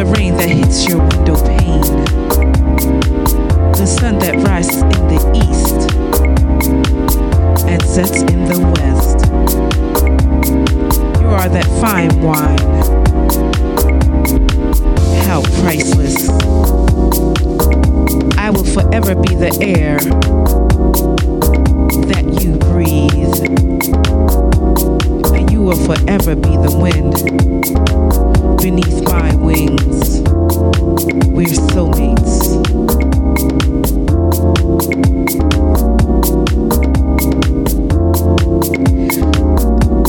[0.00, 1.82] the rain that hits your window pane,
[3.72, 5.76] the sun that rises in the east
[7.68, 9.26] and sets in the west.
[11.20, 12.58] You are that fine wine,
[15.26, 16.30] how priceless.
[18.38, 19.98] I will forever be the air
[22.08, 23.40] that you breathe,
[25.34, 30.20] and you will forever be the wind beneath my wings.
[31.30, 32.60] We're soulmates.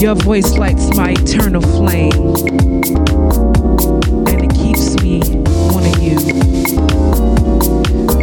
[0.01, 2.35] Your voice lights my eternal flame,
[4.27, 5.21] and it keeps me
[5.71, 6.19] wanting you.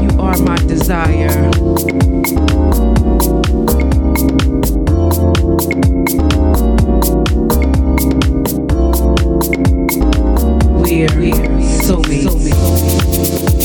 [0.02, 1.50] You are my desire.
[10.90, 11.06] We're
[11.84, 12.48] soulmates.
[12.54, 13.57] How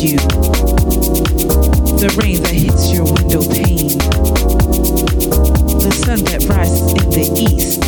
[0.00, 0.16] you,
[1.98, 3.98] the rain that hits your window pane,
[5.82, 7.82] the sun that rises in the east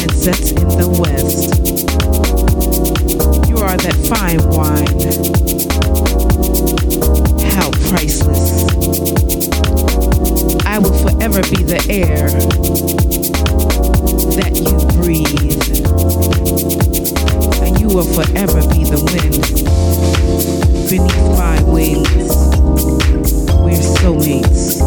[0.00, 1.58] and sets in the west.
[3.48, 5.00] You are that fine wine,
[7.52, 8.52] how priceless.
[10.64, 12.30] I will forever be the air
[14.36, 15.32] that you breathe
[17.94, 19.42] will forever be the wind
[20.88, 22.08] beneath my wings.
[23.60, 24.80] We're soulmates.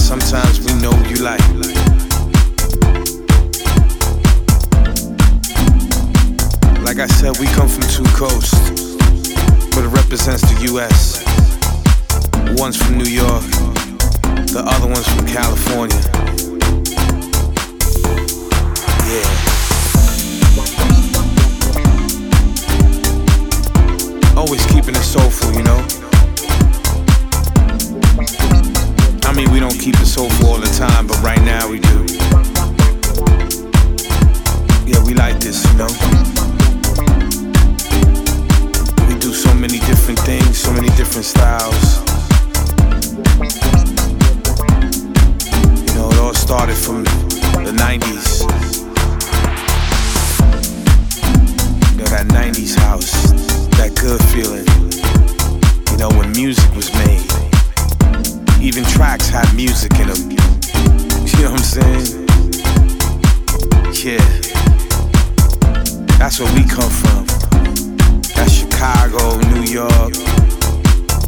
[0.00, 1.40] Sometimes we know you like.
[6.82, 8.58] Like I said, we come from two coasts,
[9.74, 11.22] but it represents the US.
[12.58, 13.44] One's from New York,
[14.50, 16.00] the other one's from California.
[19.06, 19.50] Yeah.
[24.36, 25.99] Always keeping it soulful, you know?
[29.30, 31.98] I mean, we don't keep it soulful all the time, but right now we do.
[34.90, 35.86] Yeah, we like this, you know?
[39.06, 42.00] We do so many different things, so many different styles.
[45.86, 48.40] You know, it all started from the 90s.
[51.92, 53.12] You know, that 90s house,
[53.78, 54.66] that good feeling.
[55.92, 57.29] You know, when music was made.
[58.60, 60.30] Even tracks had music in them.
[60.30, 62.26] You know what I'm saying?
[64.04, 64.18] Yeah.
[66.18, 67.26] That's where we come from.
[68.34, 70.14] That's Chicago, New York,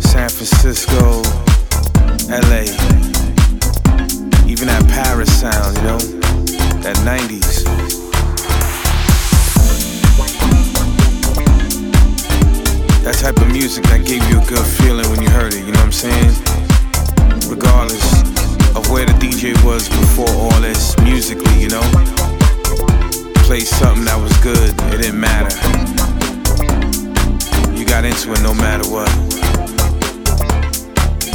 [0.00, 1.22] San Francisco,
[2.28, 3.02] LA
[4.52, 5.98] even that Paris sound, you know,
[6.82, 7.64] that 90s.
[13.02, 15.72] That type of music that gave you a good feeling when you heard it, you
[15.72, 16.51] know what I'm saying?
[17.52, 18.22] Regardless
[18.74, 21.82] of where the DJ was before all this, musically, you know?
[23.44, 25.52] Play something that was good, it didn't matter.
[27.76, 29.12] You got into it no matter what.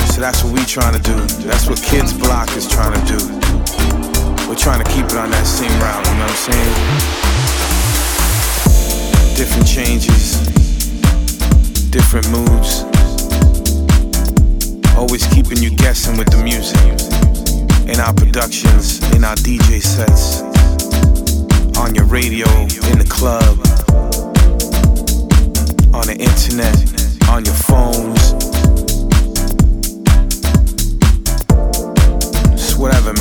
[0.09, 1.13] So that's what we trying to do.
[1.45, 3.21] That's what Kids Block is trying to do.
[4.49, 6.73] We're trying to keep it on that same route, you know what I'm saying?
[9.37, 10.41] Different changes,
[11.91, 12.86] different moods.
[14.97, 16.81] Always keeping you guessing with the music.
[17.87, 20.41] In our productions, in our DJ sets,
[21.77, 22.47] on your radio,
[22.89, 23.57] in the club,
[25.93, 26.75] on the internet,
[27.29, 28.33] on your phones.
[32.53, 33.13] It's whatever,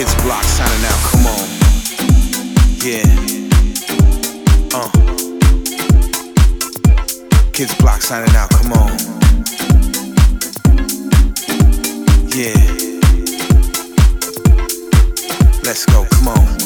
[0.00, 1.00] Kids Block signing out.
[1.10, 1.46] Come on.
[2.80, 3.04] Yeah.
[4.72, 4.88] Uh.
[7.52, 8.48] Kids Block signing out.
[8.48, 8.96] Come on.
[12.34, 12.56] Yeah.
[15.64, 16.06] Let's go.
[16.06, 16.59] Come on.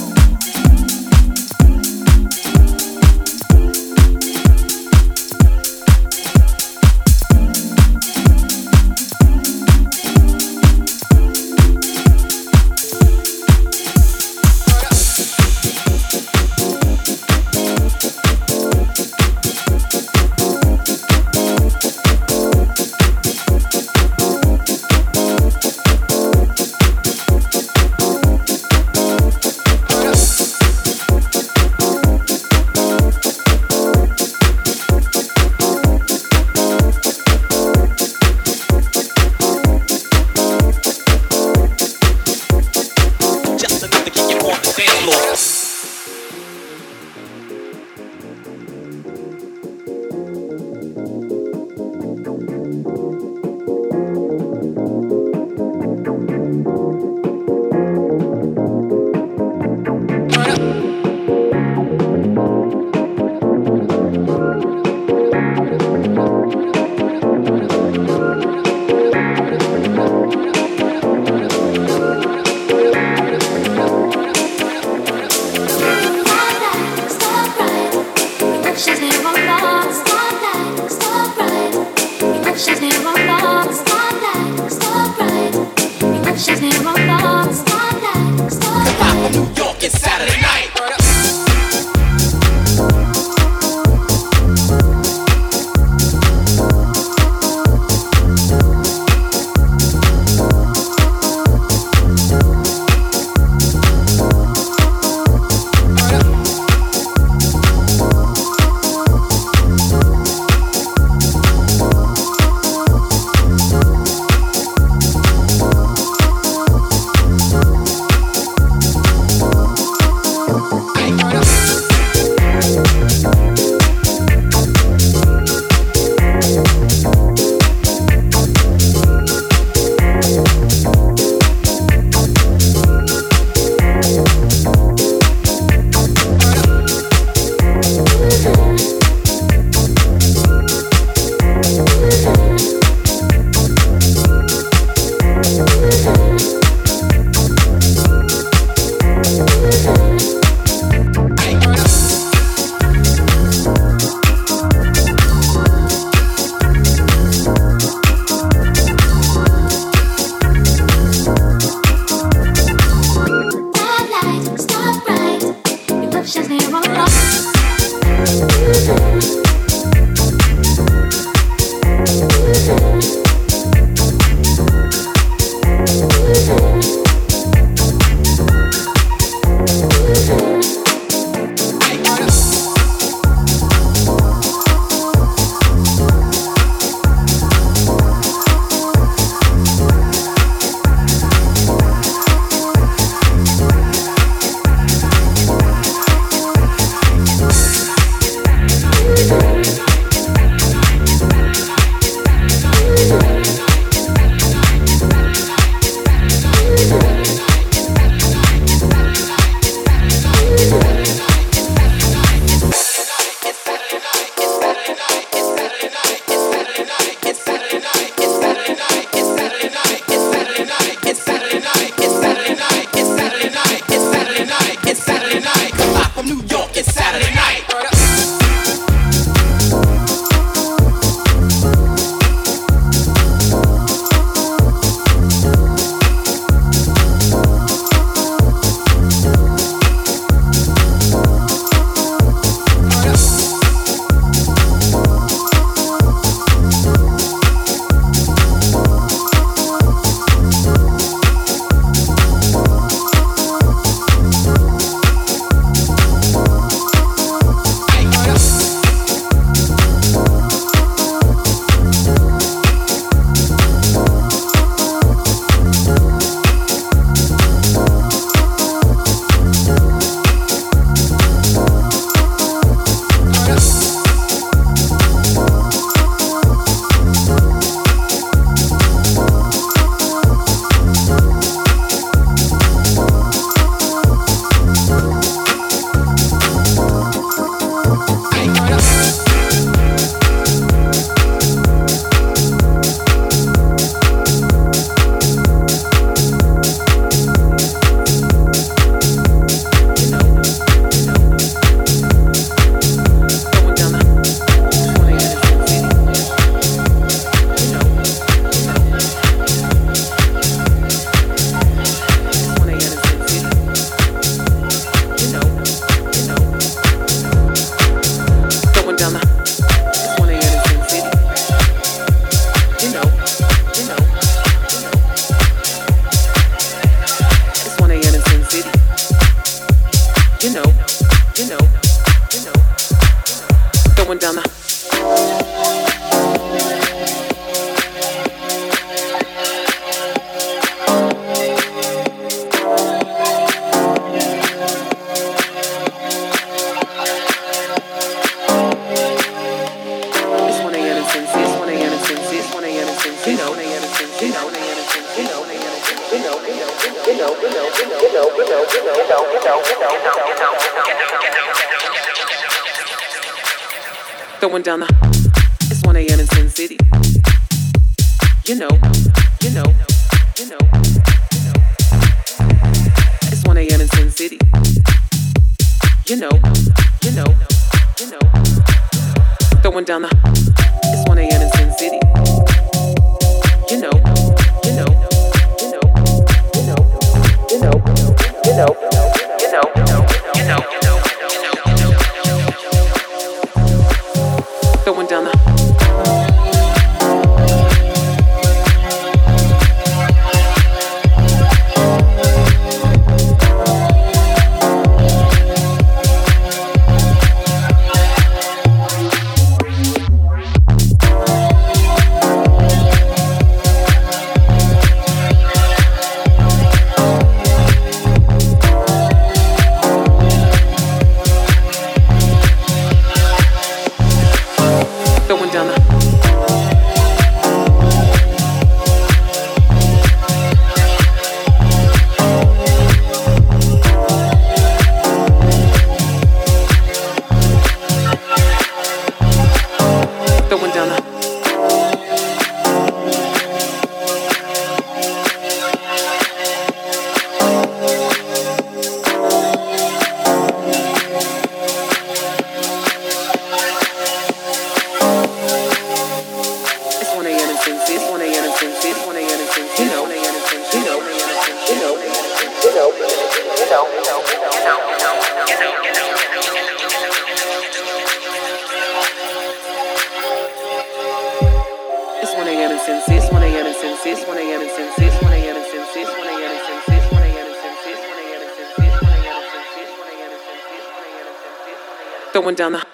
[482.44, 482.93] going down the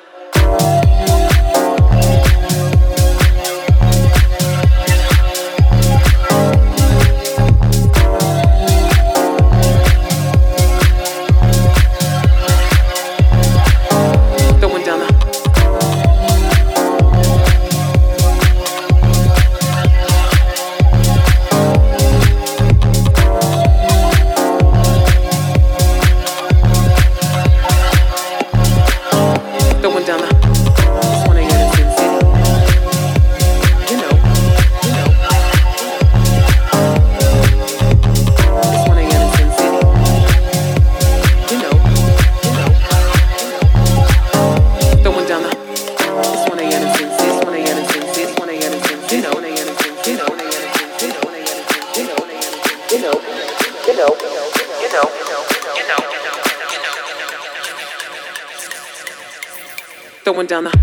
[60.51, 60.80] down the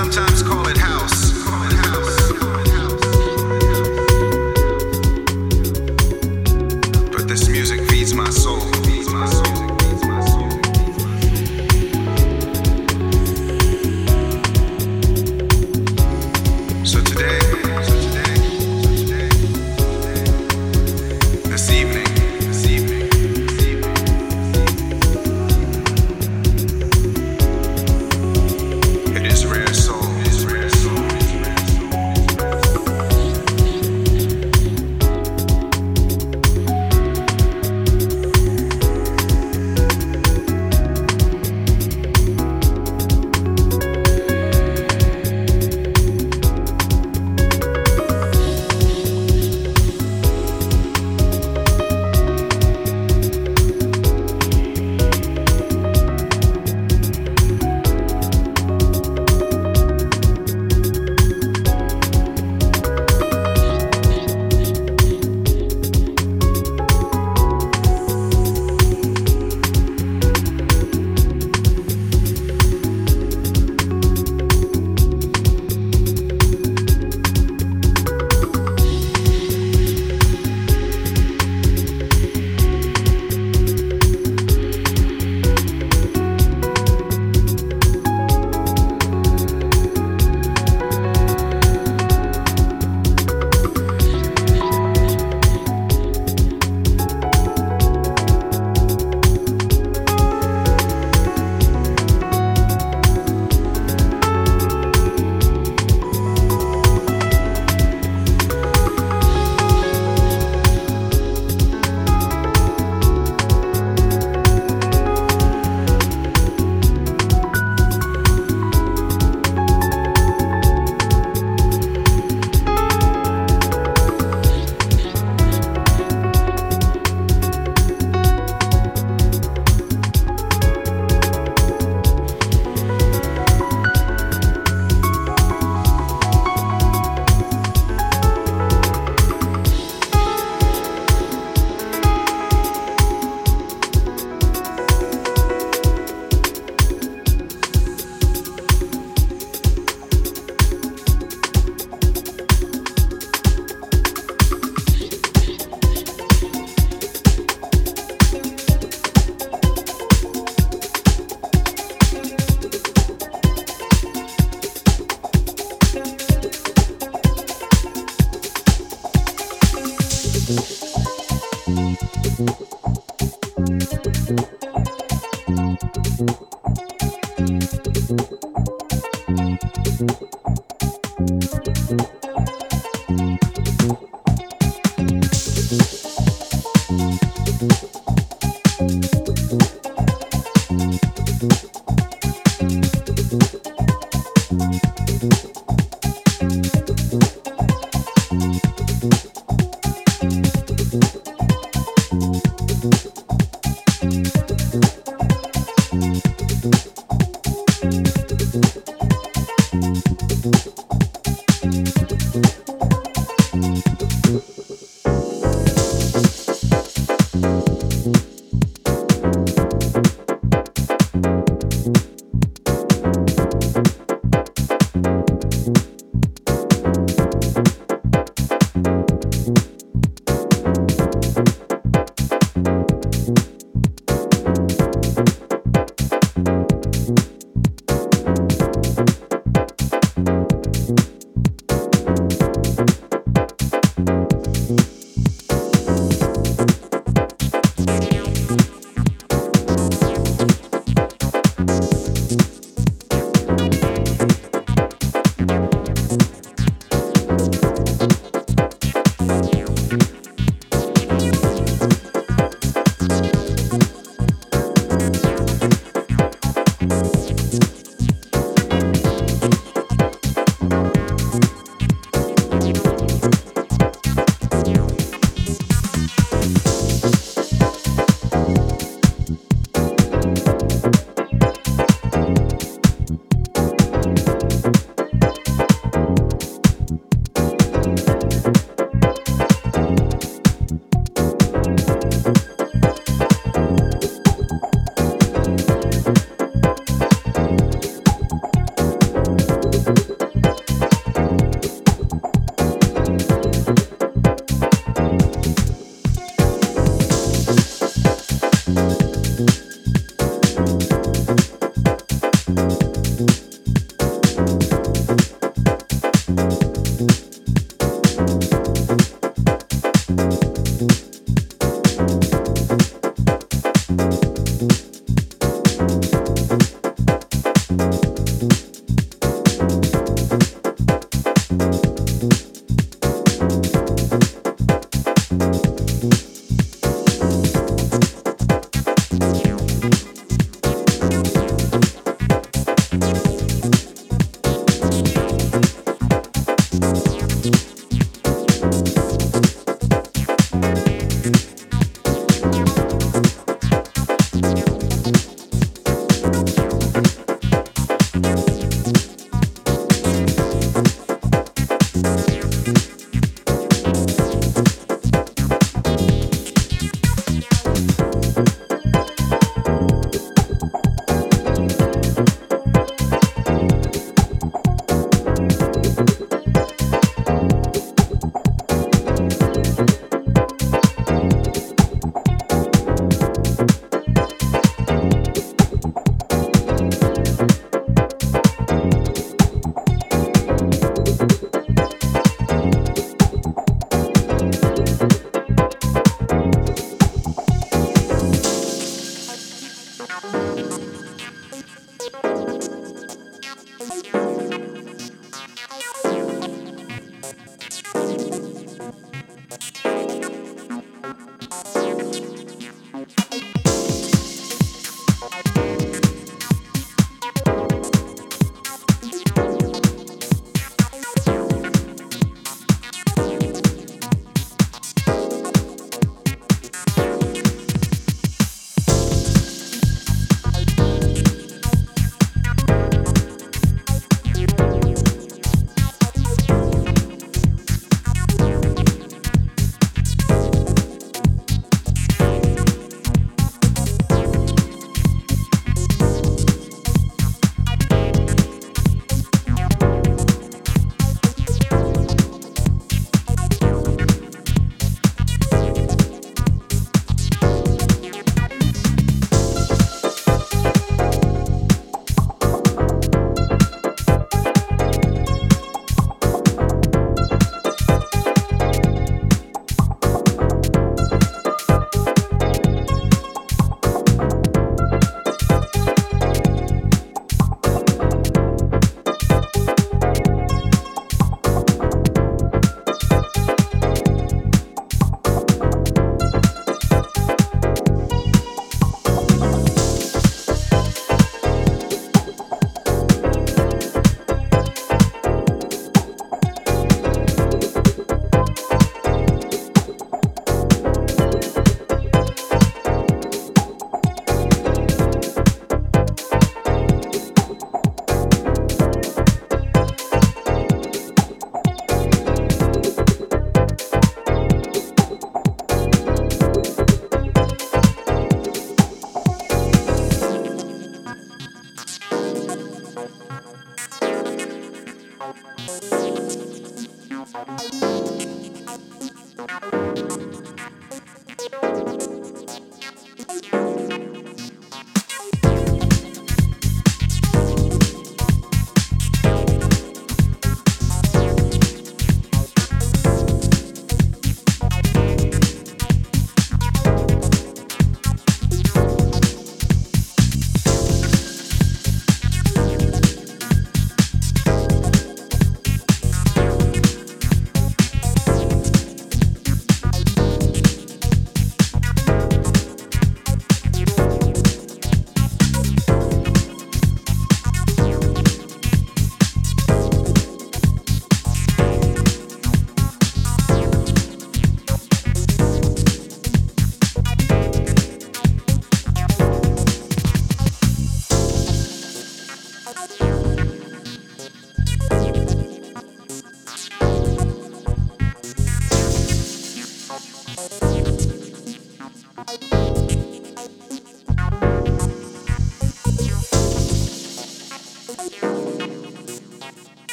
[0.00, 0.29] sometimes.